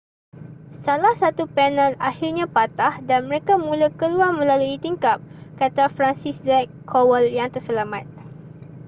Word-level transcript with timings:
salah 0.83 1.13
satu 1.21 1.43
panel 1.55 1.91
akhirnya 2.09 2.45
patah 2.55 2.95
dan 3.09 3.21
mereka 3.29 3.53
mula 3.65 3.87
keluar 3.99 4.31
melalui 4.39 4.75
tingkap 4.85 5.19
kata 5.61 5.83
franciszek 5.95 6.65
kowal 6.91 7.23
yang 7.37 7.49
terselamat 7.53 8.05